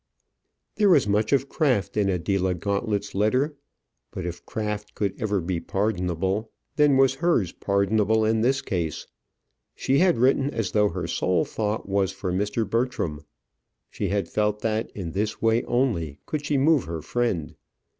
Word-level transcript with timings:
There 0.77 0.89
was 0.89 1.07
much 1.07 1.31
of 1.31 1.47
craft 1.47 1.95
in 1.95 2.09
Adela 2.09 2.55
Gauntlet's 2.55 3.13
letter; 3.13 3.53
but 4.09 4.25
if 4.25 4.43
craft 4.47 4.95
could 4.95 5.13
ever 5.21 5.39
be 5.39 5.59
pardonable, 5.59 6.49
then 6.75 6.97
was 6.97 7.13
hers 7.21 7.51
pardonable 7.51 8.25
in 8.25 8.41
this 8.41 8.63
case. 8.63 9.05
She 9.75 9.99
had 9.99 10.17
written 10.17 10.49
as 10.49 10.71
though 10.71 10.89
her 10.89 11.05
sole 11.05 11.45
thought 11.45 11.87
was 11.87 12.11
for 12.11 12.33
Mr. 12.33 12.67
Bertram. 12.67 13.23
She 13.91 14.07
had 14.09 14.27
felt 14.27 14.61
that 14.61 14.89
in 14.95 15.11
this 15.11 15.39
way 15.39 15.63
only 15.65 16.17
could 16.25 16.43
she 16.43 16.57
move 16.57 16.85
her 16.85 17.03
friend. 17.03 17.53